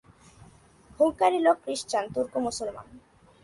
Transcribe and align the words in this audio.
হুঙ্গারির 0.97 1.43
লোক 1.45 1.57
Christian, 1.63 2.03
Turk 2.13 2.33
মুসলমান। 2.47 2.87